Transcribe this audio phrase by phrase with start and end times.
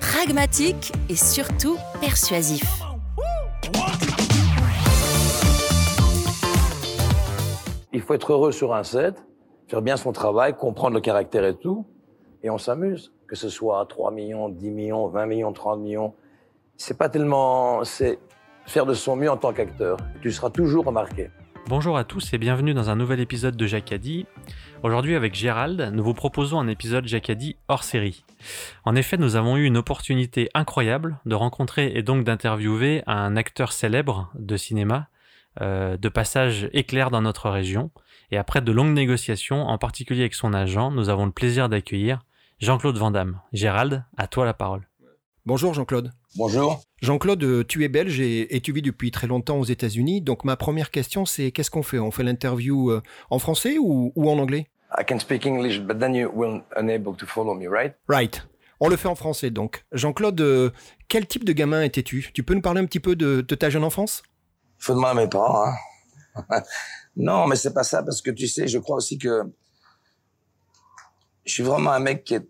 [0.00, 2.64] pragmatique et surtout persuasif.
[7.92, 9.22] Il faut être heureux sur un set,
[9.68, 11.86] faire bien son travail, comprendre le caractère et tout,
[12.42, 13.12] et on s'amuse.
[13.28, 16.14] Que ce soit 3 millions, 10 millions, 20 millions, 30 millions.
[16.76, 17.84] C'est pas tellement.
[17.84, 18.18] C'est
[18.66, 19.98] faire de son mieux en tant qu'acteur.
[20.20, 21.30] Tu seras toujours remarqué.
[21.68, 24.26] Bonjour à tous et bienvenue dans un nouvel épisode de Jacadi.
[24.82, 28.24] Aujourd'hui avec Gérald, nous vous proposons un épisode Jacadi hors série.
[28.86, 33.72] En effet, nous avons eu une opportunité incroyable de rencontrer et donc d'interviewer un acteur
[33.72, 35.08] célèbre de cinéma,
[35.60, 37.90] euh, de passage éclair dans notre région.
[38.30, 42.20] Et après de longues négociations, en particulier avec son agent, nous avons le plaisir d'accueillir
[42.58, 43.38] Jean-Claude Van Damme.
[43.52, 44.88] Gérald, à toi la parole.
[45.44, 46.10] Bonjour Jean-Claude.
[46.36, 46.80] Bonjour.
[47.00, 50.20] Jean-Claude, euh, tu es belge et, tu vis depuis très longtemps aux États-Unis.
[50.20, 51.98] Donc ma première question, c'est qu'est-ce qu'on fait?
[51.98, 54.66] On fait l'interview euh, en français ou, en anglais?
[54.98, 57.94] I can speak English, but then you will unable to follow me, right?
[58.08, 58.46] Right.
[58.80, 59.84] On le fait en français donc.
[59.92, 60.70] Jean-Claude, euh,
[61.08, 62.30] quel type de gamin étais-tu?
[62.34, 64.22] Tu peux nous parler un petit peu de, ta jeune enfance?
[64.78, 65.66] Faut demander à mes parents.
[65.66, 66.62] Hein.
[67.16, 69.42] non, mais c'est pas ça parce que tu sais, je crois aussi que
[71.46, 72.46] je suis vraiment un mec qui est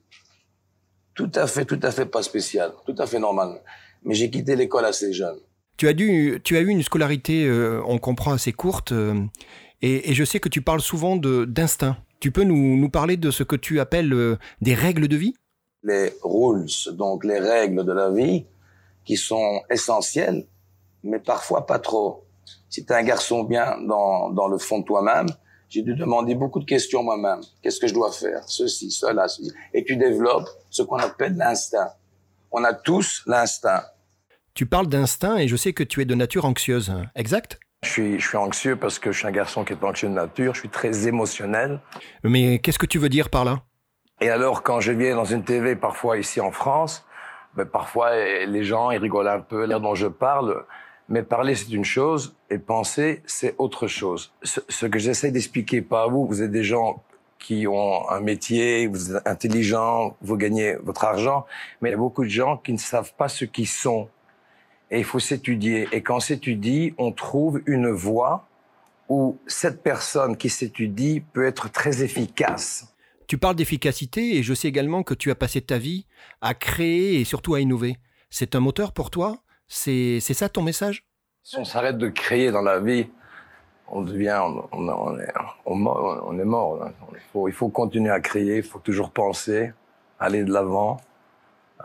[1.15, 3.61] tout à fait, tout à fait pas spécial, tout à fait normal.
[4.05, 5.37] Mais j'ai quitté l'école assez jeune.
[5.77, 9.15] Tu as, dû, tu as eu une scolarité, euh, on comprend, assez courte, euh,
[9.83, 11.97] et, je sais que tu parles souvent d'instinct.
[12.21, 15.35] Tu peux nous, nous, parler de ce que tu appelles euh, des règles de vie?
[15.83, 18.45] Les rules, donc les règles de la vie,
[19.07, 20.47] qui sont essentielles,
[21.03, 22.25] mais parfois pas trop.
[22.69, 25.29] Si tu es un garçon bien dans, dans le fond de toi-même,
[25.71, 27.41] j'ai dû demander beaucoup de questions moi-même.
[27.63, 28.43] Qu'est-ce que je dois faire?
[28.47, 29.53] Ceci, cela, ceci.
[29.73, 31.93] Et tu développes ce qu'on appelle l'instinct.
[32.53, 33.83] On a tous l'instinct.
[34.55, 37.61] Tu parles d'instinct et je sais que tu es de nature anxieuse, exact?
[37.83, 40.15] Je suis, je suis anxieux parce que je suis un garçon qui est anxieux de
[40.15, 41.81] nature, je suis très émotionnel.
[42.25, 43.63] Mais qu'est-ce que tu veux dire par là?
[44.21, 47.07] Et alors, quand je viens dans une TV, parfois ici en France,
[47.57, 50.65] ben parfois les gens ils rigolent un peu l'air dont je parle.
[51.09, 54.33] Mais parler, c'est une chose, et penser, c'est autre chose.
[54.45, 57.03] Ce, que j'essaie d'expliquer, pas à vous, vous êtes des gens
[57.41, 61.47] qui ont un métier, vous êtes intelligents, vous gagnez votre argent,
[61.81, 64.09] mais il y a beaucoup de gens qui ne savent pas ce qu'ils sont.
[64.93, 65.89] Et il faut s'étudier.
[65.93, 68.47] Et quand on s'étudie, on trouve une voie
[69.09, 72.95] où cette personne qui s'étudie peut être très efficace.
[73.27, 76.07] Tu parles d'efficacité et je sais également que tu as passé ta vie
[76.41, 77.97] à créer et surtout à innover.
[78.29, 79.43] C'est un moteur pour toi?
[79.67, 81.05] C'est ça ton message?
[81.43, 83.07] Si on s'arrête de créer dans la vie,
[83.91, 84.41] on devient,
[84.73, 85.33] on, est,
[85.67, 86.89] on, est mort.
[87.47, 89.73] Il faut, continuer à créer, il faut toujours penser,
[90.19, 91.01] aller de l'avant.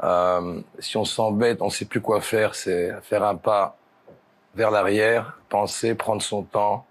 [0.03, 3.77] Euh, si on s'embête, on ne sait plus quoi faire, c'est faire un pas
[4.53, 6.85] vers l'arrière, penser, prendre son temps,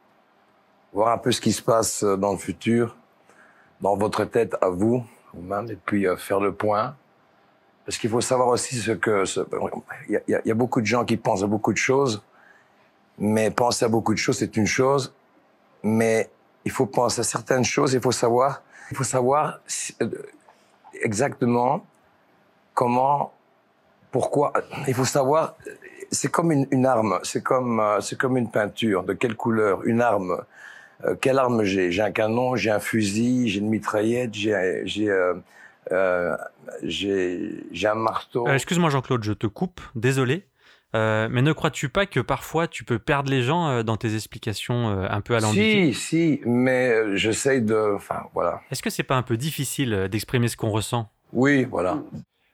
[0.92, 2.96] voir un peu ce qui se passe dans le futur,
[3.80, 6.96] dans votre tête à vous, vous-même, et puis euh, faire le point.
[7.84, 9.24] Parce qu'il faut savoir aussi ce que...
[10.08, 12.22] Il y, a beaucoup de gens qui pensent à beaucoup de choses,
[13.18, 15.14] mais penser à beaucoup de choses, c'est une chose.
[15.82, 16.30] Mais
[16.64, 19.60] il faut penser à certaines choses, il faut savoir, il faut savoir
[20.00, 20.08] euh,
[21.02, 21.84] exactement
[22.72, 23.32] comment,
[24.10, 24.52] pourquoi.
[24.88, 25.56] Il faut savoir,
[26.10, 29.04] c'est comme une, une arme, c'est comme, euh, c'est comme une peinture.
[29.04, 30.42] De quelle couleur Une arme.
[31.04, 31.90] Euh, quelle arme j'ai?
[31.90, 35.10] J'ai un canon, j'ai un fusil, j'ai une mitraillette, j'ai, j'ai
[35.92, 36.36] euh,
[36.82, 38.46] j'ai un marteau.
[38.48, 40.46] Excuse-moi Jean-Claude, je te coupe, désolé.
[40.94, 44.88] Euh, mais ne crois-tu pas que parfois tu peux perdre les gens dans tes explications
[44.88, 45.92] un peu alambiquées?
[45.92, 47.94] Si, si, mais j'essaye de.
[47.96, 48.60] Enfin, voilà.
[48.70, 51.10] Est-ce que c'est pas un peu difficile d'exprimer ce qu'on ressent?
[51.32, 51.98] Oui, voilà.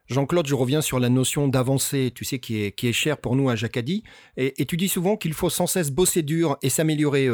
[0.09, 3.37] Jean-Claude, je reviens sur la notion d'avancer, tu sais, qui est, qui est chère pour
[3.37, 4.03] nous à Jacadi.
[4.37, 7.29] Et, et tu dis souvent qu'il faut sans cesse bosser dur et s'améliorer.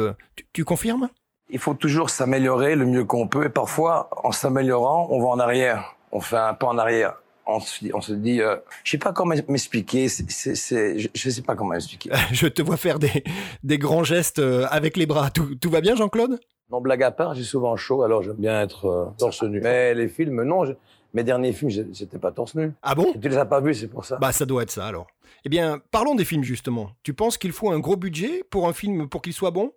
[0.53, 1.09] tu confirmes?
[1.49, 3.45] Il faut toujours s'améliorer le mieux qu'on peut.
[3.45, 5.95] Et parfois, en s'améliorant, on va en arrière.
[6.11, 7.15] On fait un pas en arrière.
[7.47, 10.07] On se, on se dit, euh, je sais pas comment m'expliquer.
[10.07, 12.11] Je, sais pas comment m'expliquer.
[12.31, 13.23] je te vois faire des,
[13.63, 15.29] des grands gestes euh, avec les bras.
[15.31, 16.39] Tout, tout va bien, Jean-Claude?
[16.69, 19.61] Non, blague à part, j'ai souvent chaud, alors j'aime bien être euh, torse nu.
[19.61, 20.65] Mais les films, non.
[20.65, 20.73] je-
[21.13, 22.73] mes derniers films, j'étais pas torse nu.
[22.83, 23.13] Ah bon?
[23.13, 24.17] Tu les as pas vus, c'est pour ça.
[24.17, 25.07] Bah ça doit être ça alors.
[25.45, 26.91] Eh bien, parlons des films justement.
[27.03, 29.71] Tu penses qu'il faut un gros budget pour un film pour qu'il soit bon?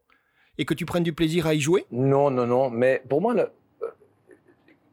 [0.59, 1.87] Et que tu prennes du plaisir à y jouer?
[1.93, 2.69] Non, non, non.
[2.69, 3.51] Mais pour moi, le-
[3.83, 3.87] euh,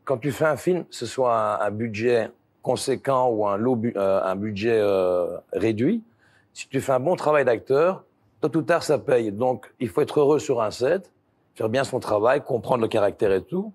[0.05, 2.29] quand tu fais un film, ce soit un, un budget
[2.67, 6.03] conséquent ou un, euh, un budget euh, réduit,
[6.51, 8.03] si tu fais un bon travail d'acteur,
[8.41, 9.31] tôt ou tard, ça paye.
[9.31, 11.09] Donc, il faut être heureux sur un set,
[11.55, 13.71] faire bien son travail, comprendre le caractère et tout,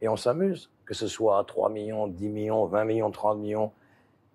[0.00, 0.70] et on s'amuse.
[0.84, 3.72] Que ce soit 3 millions, 10 millions, 20 millions, 30 millions.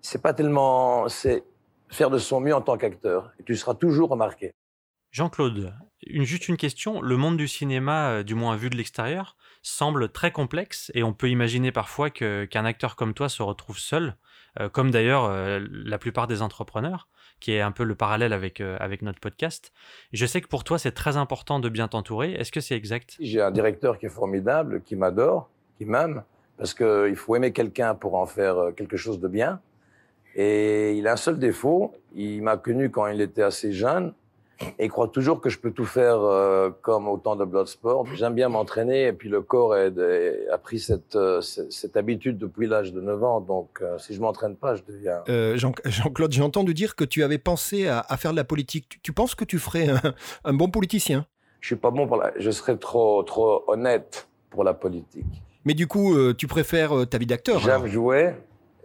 [0.02, 1.08] C'est pas tellement...
[1.08, 1.42] C'est
[1.88, 3.32] faire de son mieux en tant qu'acteur.
[3.40, 4.52] Et tu seras toujours remarqué.
[5.12, 5.72] Jean-Claude,
[6.06, 7.00] une, juste une question.
[7.00, 11.12] Le monde du cinéma, euh, du moins vu de l'extérieur, semble très complexe et on
[11.12, 14.16] peut imaginer parfois qu'un acteur comme toi se retrouve seul,
[14.60, 17.08] euh, comme d'ailleurs euh, la plupart des entrepreneurs,
[17.40, 19.72] qui est un peu le parallèle avec, avec notre podcast.
[20.12, 22.32] Je sais que pour toi, c'est très important de bien t'entourer.
[22.32, 23.16] Est-ce que c'est exact?
[23.20, 26.22] J'ai un directeur qui est formidable, qui m'adore, qui m'aime,
[26.56, 29.60] parce qu'il faut aimer quelqu'un pour en faire quelque chose de bien.
[30.36, 34.14] Et il a un seul défaut, il m'a connu quand il était assez jeune,
[34.78, 38.06] et il croit toujours que je peux tout faire euh, comme au temps de Bloodsport.
[38.14, 41.96] J'aime bien m'entraîner, et puis le corps est- est- a pris cette, euh, cette, cette
[41.96, 45.22] habitude depuis l'âge de 9 ans, donc euh, si je m'entraîne pas, je deviens...
[45.56, 48.88] Jean- Jean-Claude, j'ai entendu dire que tu avais pensé à, à faire de la politique.
[48.88, 50.00] Tu, tu penses que tu ferais un,
[50.44, 51.26] un bon politicien?
[51.60, 52.32] Je suis pas bon pour la...
[52.38, 55.24] Je serais trop, trop honnête pour la politique.
[55.64, 58.34] Mais du coup, tu préfères ta vie d'acteur J'aime jouer,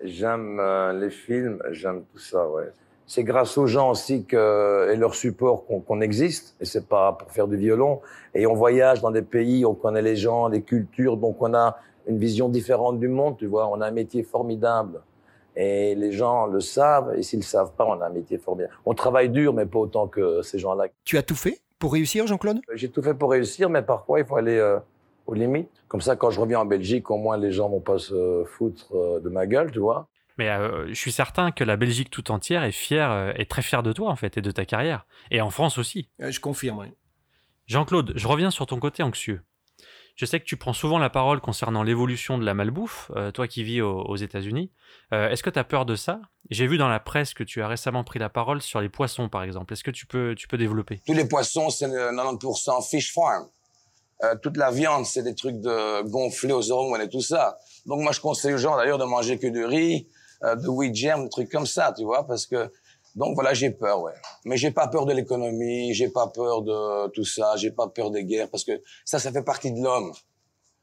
[0.01, 0.61] j'aime
[0.99, 2.69] les films, j'aime tout ça, ouais.
[3.11, 7.31] C'est grâce aux gens aussi que, et leur support qu'on existe, et c'est pas pour
[7.31, 8.01] faire du violon.
[8.35, 11.77] Et on voyage dans des pays, on connaît les gens, les cultures, donc on a
[12.07, 13.67] une vision différente du monde, tu vois.
[13.67, 15.01] On a un métier formidable.
[15.55, 18.75] Et les gens le savent, et s'ils le savent pas, on a un métier formidable.
[18.85, 20.85] On travaille dur, mais pas autant que ces gens-là.
[21.03, 22.59] Tu as tout fait pour réussir, Jean-Claude?
[22.75, 24.77] J'ai tout fait pour réussir, mais parfois, il faut aller euh,
[25.25, 25.71] aux limites?
[25.87, 28.95] Comme ça, quand je reviens en Belgique, au moins, les gens vont pas se foutre
[28.95, 30.05] euh, de ma gueule, tu vois.
[30.39, 33.61] Mais euh, je suis certain que la Belgique tout entière est fière, euh, est très
[33.61, 35.05] fière de toi en fait et de ta carrière.
[35.31, 36.09] Et en France aussi.
[36.21, 36.87] Euh, Je confirme, oui.
[37.67, 39.41] Jean-Claude, je reviens sur ton côté anxieux.
[40.15, 43.47] Je sais que tu prends souvent la parole concernant l'évolution de la malbouffe, euh, toi
[43.47, 44.71] qui vis aux, aux États-Unis.
[45.13, 46.21] Euh, Est-ce que tu as peur de ça?
[46.49, 49.27] J'ai vu dans la presse que tu as récemment pris la parole sur les poissons,
[49.29, 49.73] par exemple.
[49.73, 51.01] Est-ce que tu peux, tu peux développer?
[51.05, 53.47] Tous les poissons, c'est le 90% fish farm.
[54.23, 57.57] Euh, toute la viande, c'est des trucs de gonflés aux hormones et tout ça.
[57.85, 60.07] Donc moi, je conseille aux gens d'ailleurs de manger que du riz,
[60.43, 62.71] euh, de wheat germ, des trucs comme ça, tu vois, parce que
[63.15, 64.13] donc voilà, j'ai peur, ouais.
[64.45, 68.11] Mais j'ai pas peur de l'économie, j'ai pas peur de tout ça, j'ai pas peur
[68.11, 70.13] des guerres, parce que ça, ça fait partie de l'homme.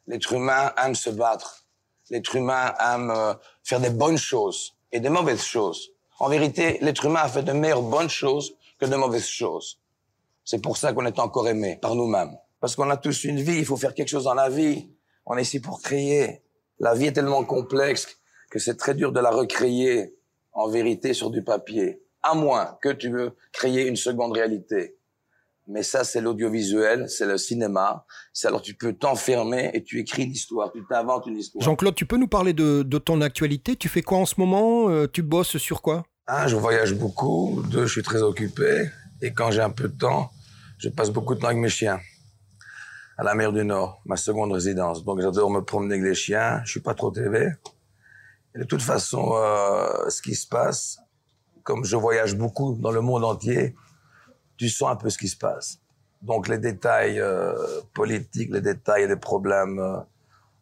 [0.07, 1.65] L'être humain aime se battre.
[2.11, 5.91] L'être humain aime euh, faire des bonnes choses et des mauvaises choses.
[6.19, 9.81] En vérité, l'être humain a fait de meilleures bonnes choses que de mauvaises choses.
[10.45, 12.37] C'est pour ça qu'on est encore aimé par nous-mêmes.
[12.61, 14.89] Parce qu'on a tous une vie, il faut faire quelque chose dans la vie.
[15.27, 16.43] On est ici pour créer.
[16.79, 18.17] La vie est tellement complexe
[18.51, 20.15] que c'est très dur de la recréer
[20.53, 22.03] en vérité sur du papier.
[22.23, 24.97] À moins que tu veux créer une seconde réalité.
[25.69, 28.05] Mais ça, c'est l'audiovisuel, c'est le cinéma.
[28.33, 31.65] C'est alors tu peux t'enfermer et tu écris l'histoire, tu t'inventes une histoire.
[31.65, 33.75] Jean-Claude, tu peux nous parler de, de ton actualité?
[33.75, 34.89] Tu fais quoi en ce moment?
[34.91, 36.05] Euh, Tu bosses sur quoi?
[36.29, 37.63] Un, je voyage beaucoup.
[37.71, 38.89] Deux, je suis très occupé.
[39.23, 40.31] Et quand j'ai un peu de temps,
[40.79, 41.99] je passe beaucoup de temps avec mes chiens.
[43.19, 45.05] À la mer du Nord, ma seconde résidence.
[45.05, 46.61] Donc j'adore me promener avec les chiens.
[46.65, 47.49] Je suis pas trop TV.
[48.57, 50.99] De toute façon, euh, ce qui se passe,
[51.63, 53.75] comme je voyage beaucoup dans le monde entier,
[54.57, 55.79] tu sens un peu ce qui se passe.
[56.23, 57.53] Donc les détails euh,
[57.93, 59.99] politiques, les détails des problèmes, euh,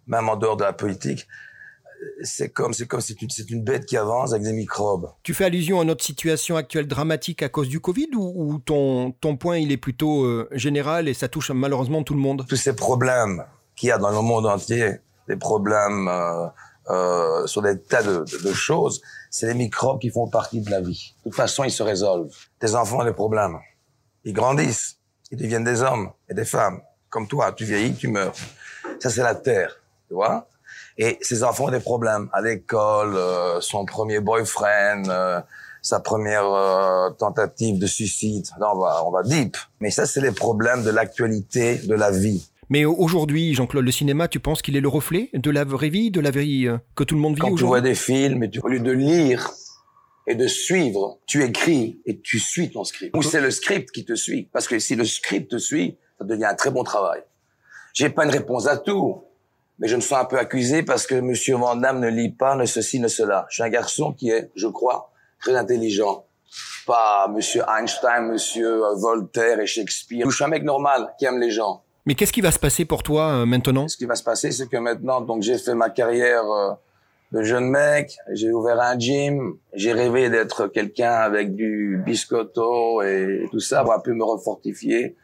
[0.06, 1.26] même en dehors de la politique,
[2.22, 5.10] c'est comme c'est comme c'est une, c'est une bête qui avance avec des microbes.
[5.22, 9.12] Tu fais allusion à notre situation actuelle dramatique à cause du Covid ou, ou ton,
[9.12, 12.44] ton point il est plutôt euh, général et ça touche malheureusement tout le monde?
[12.48, 13.44] Tous ces problèmes
[13.76, 14.96] qu'il y a dans le monde entier,
[15.28, 16.10] des problèmes
[16.90, 19.00] euh, sur des tas de, de- de choses,
[19.30, 21.14] c'est les microbes qui font partie de la vie.
[21.18, 22.34] De toute façon, ils se résolvent.
[22.60, 23.58] Tes enfants ont des problèmes.
[24.24, 24.96] Ils grandissent.
[25.30, 26.80] Ils deviennent des hommes et des femmes.
[27.10, 28.34] Comme toi, tu vieillis, tu meurs.
[29.00, 29.74] Ça, c'est la terre,
[30.08, 30.46] tu vois
[30.98, 35.40] Et ces enfants ont des problèmes à l'école, euh, son premier boyfriend, euh,
[35.82, 38.46] sa première euh, tentative de suicide.
[38.58, 39.56] Là, on va, on va deep.
[39.80, 42.48] Mais ça, c'est les problèmes de l'actualité de la vie.
[42.68, 46.10] Mais aujourd'hui, Jean-Claude, le cinéma, tu penses qu'il est le reflet de la vraie vie,
[46.10, 48.50] de la vie euh, que tout le monde vit Quand tu vois des films, et
[48.50, 49.50] tu, au lieu de lire
[50.26, 53.14] et de suivre, tu écris et tu suis ton script.
[53.16, 54.48] Ou c'est le script qui te suit.
[54.52, 57.22] Parce que si le script te suit, ça devient un très bon travail.
[57.92, 59.22] J'ai pas une réponse à tout.
[59.78, 62.56] mais je me sens un peu accusé parce que Monsieur Van Damme ne lit pas,
[62.56, 63.46] ne ceci, ne cela.
[63.50, 66.24] Je suis un garçon qui est, je crois, très intelligent.
[66.86, 70.28] Pas Monsieur Einstein, Monsieur Voltaire et Shakespeare.
[70.28, 71.82] Je suis un mec normal qui aime les gens.
[72.06, 73.88] Mais qu'est-ce qui va se passer pour toi euh, maintenant?
[73.88, 76.72] Ce qui va se passer, c'est que maintenant, donc j'ai fait ma carrière euh,
[77.32, 83.48] de jeune mec, j'ai ouvert un gym, j'ai rêvé d'être quelqu'un avec du biscotto et
[83.50, 85.16] tout ça, un peu me refortifier.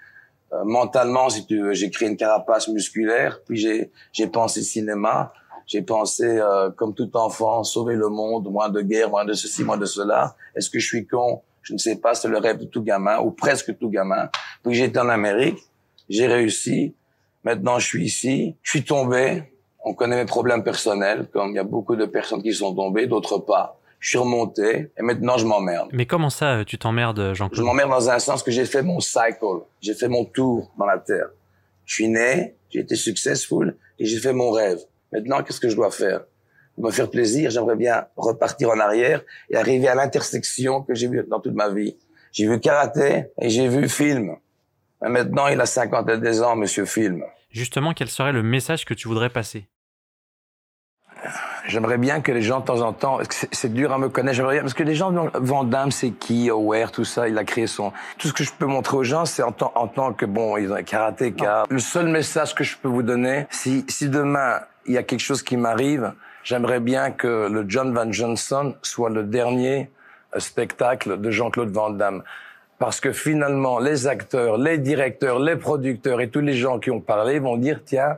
[0.52, 5.32] Euh, mentalement, si tu veux, j'ai créé une carapace musculaire, puis j'ai j'ai pensé cinéma,
[5.66, 9.62] j'ai pensé euh, comme tout enfant sauver le monde, moins de guerre, moins de ceci,
[9.62, 10.34] moins de cela.
[10.56, 11.42] Est-ce que je suis con?
[11.62, 14.28] Je ne sais pas, c'est le rêve de tout gamin ou presque tout gamin.
[14.64, 15.58] Puis j'étais en Amérique,
[16.10, 16.94] j'ai réussi.
[17.44, 19.44] Maintenant, je suis ici, je suis tombé.
[19.82, 23.06] On connaît mes problèmes personnels, comme il y a beaucoup de personnes qui sont tombées,
[23.06, 25.90] d'autres pas je suis remonté et maintenant je m'emmerde.
[25.92, 28.82] Mais comment ça, euh, tu t'emmerdes, Jean-Claude Je m'emmerde dans un sens que j'ai fait
[28.82, 29.44] mon cycle,
[29.80, 31.28] j'ai fait mon tour dans la terre.
[31.84, 34.78] Je suis né, j'ai été successful et j'ai fait mon rêve.
[35.12, 36.22] Maintenant, qu'est-ce que je dois faire?
[36.74, 41.08] Pour me faire plaisir, j'aimerais bien repartir en arrière et arriver à l'intersection que j'ai
[41.08, 41.96] vue dans toute ma vie.
[42.32, 44.36] J'ai vu karaté et j'ai vu film.
[45.02, 47.22] Maintenant, il a 52 ans, monsieur film.
[47.50, 49.68] Justement, quel serait le message que tu voudrais passer?
[51.66, 53.18] J'aimerais bien que les gens, de temps en temps,
[53.52, 56.48] c'est dur à me connaître, j'aimerais bien, parce que les gens, Van Damme, c'est qui,
[56.48, 57.92] Aware, tout ça, il a créé son...
[58.18, 60.72] Tout ce que je peux montrer aux gens, c'est en, en, tant que, bon, ils
[60.72, 61.64] ont un karatéka.
[61.68, 65.20] Le seul message que je peux vous donner, si, si demain, il y a quelque
[65.20, 69.90] chose qui m'arrive, j'aimerais bien que le John Van Johnson soit le dernier
[70.34, 72.22] euh, spectacle de Jean-Claude Van Damme.
[72.80, 77.02] Parce que finalement, les acteurs, les directeurs, les producteurs et tous les gens qui ont
[77.02, 78.16] parlé vont dire, tiens,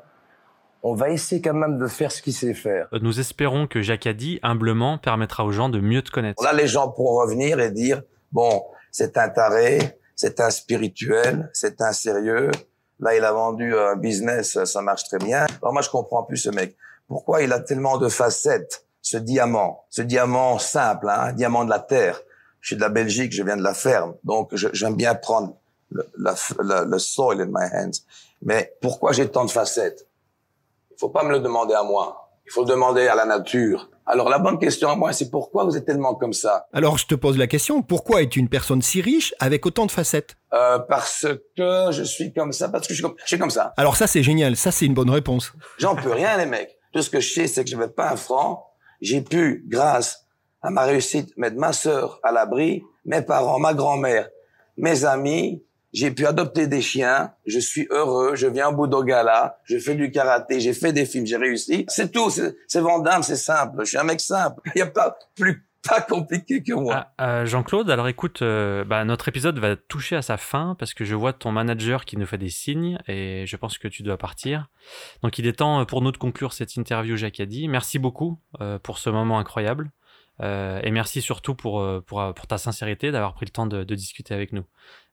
[0.85, 2.87] on va essayer quand même de faire ce qu'il sait faire.
[2.93, 6.41] Euh, nous espérons que Jacques dit humblement, permettra aux gens de mieux te connaître.
[6.45, 9.81] Là, les gens pourront revenir et dire, bon, c'est un taré,
[10.15, 12.53] c'est un spirituel, c'est un sérieux.
[13.01, 15.45] Là, il a vendu un business, ça marche très bien.
[15.61, 16.77] Alors moi, je comprends plus ce mec.
[17.09, 21.71] Pourquoi il a tellement de facettes, ce diamant, ce diamant simple, hein, un diamant de
[21.71, 22.21] la terre.
[22.63, 25.57] Je suis de la Belgique, je viens de la ferme, donc j'aime bien prendre
[25.91, 26.03] le,
[26.91, 28.01] le soil in my hands.
[28.41, 30.09] Mais pourquoi j'ai tant de facettes?
[30.99, 32.31] Faut pas me le demander à moi.
[32.47, 33.91] Il faut le demander à la nature.
[34.07, 36.67] Alors la bonne question à moi, c'est pourquoi vous êtes tellement comme ça?
[36.73, 39.91] Alors je te pose la question, pourquoi es-tu une personne si riche avec autant de
[39.93, 40.37] facettes?
[40.53, 41.27] Euh, Parce
[41.57, 43.75] que je suis comme ça, parce que je suis comme, je suis comme ça.
[43.77, 45.53] Alors ça c'est génial, ça c'est une bonne réponse.
[45.79, 46.79] J'en peux rien les mecs.
[46.93, 48.67] Tout ce que je sais, c'est que je n'avais pas un franc.
[49.01, 50.22] J'ai pu, grâce
[50.63, 54.29] à ma réussite, mettre ma sœur à l'abri, mes parents, ma grand-mère,
[54.77, 59.59] mes amis, j'ai pu adopter des chiens, je suis heureux, je viens au bout Gala,
[59.65, 61.85] je fais du karaté, j'ai fait des films, j'ai réussi.
[61.89, 63.81] C'est tout, c'est Vandame, c'est simple.
[63.81, 64.61] Je suis un mec simple.
[64.75, 67.09] Il n'y a pas plus pas compliqué que moi.
[67.19, 70.95] Ah, euh, Jean-Claude, alors écoute, euh, bah, notre épisode va toucher à sa fin parce
[70.95, 74.03] que je vois ton manager qui nous fait des signes et je pense que tu
[74.05, 74.69] dois partir.
[75.23, 77.67] Donc il est temps pour nous de conclure cette interview Jacadi.
[77.67, 79.91] Merci beaucoup euh, pour ce moment incroyable
[80.43, 84.35] et merci surtout pour, pour, pour ta sincérité d'avoir pris le temps de, de discuter
[84.35, 84.65] avec nous.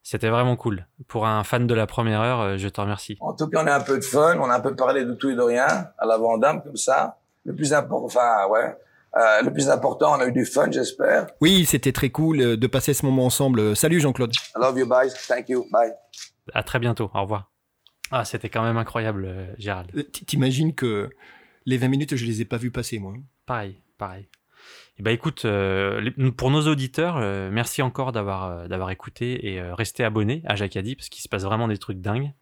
[0.03, 0.87] C'était vraiment cool.
[1.07, 3.17] Pour un fan de la première heure, euh, je te remercie.
[3.19, 5.13] En tout cas, on a un peu de fun, on a un peu parlé de
[5.13, 7.17] tout et de rien à la Vendame comme ça.
[7.45, 8.75] Le plus important, enfin ouais,
[9.17, 11.27] euh, le plus important, on a eu du fun, j'espère.
[11.41, 13.75] Oui, c'était très cool euh, de passer ce moment ensemble.
[13.75, 14.33] Salut Jean-Claude.
[14.33, 15.09] I love you, bye.
[15.27, 15.91] Thank you, bye.
[16.53, 17.11] À très bientôt.
[17.13, 17.51] Au revoir.
[18.11, 19.91] Ah, c'était quand même incroyable, Gérald.
[20.25, 21.09] T'imagines que
[21.65, 23.13] les 20 minutes, je les ai pas vues passer, moi.
[23.45, 24.27] Pareil, pareil.
[24.99, 29.61] Eh ben écoute, euh, pour nos auditeurs, euh, merci encore d'avoir euh, d'avoir écouté et
[29.61, 32.33] restez abonnés à Jacadi parce qu'il se passe vraiment des trucs dingues.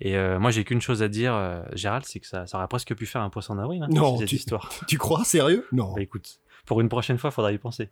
[0.00, 1.34] Et moi, j'ai qu'une chose à dire,
[1.72, 3.82] Gérald, c'est que ça, ça aurait presque pu faire un poisson d'avril.
[3.82, 4.70] Hein, non, cette tu, histoire.
[4.86, 5.66] Tu crois sérieux?
[5.72, 5.92] Non.
[5.92, 7.88] Bah, écoute, pour une prochaine fois, faudra y penser.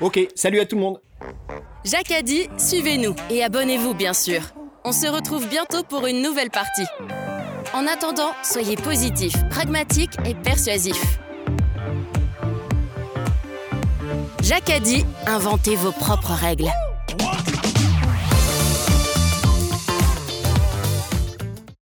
[0.00, 1.02] Ok, salut à tout le monde.
[1.84, 4.40] Jacadi, suivez-nous et abonnez-vous bien sûr.
[4.84, 6.86] On se retrouve bientôt pour une nouvelle partie.
[7.74, 11.18] En attendant, soyez positifs, pragmatiques et persuasifs.
[14.44, 16.70] Jacques a dit, inventez vos propres règles.